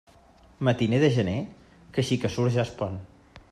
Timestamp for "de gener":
1.03-1.37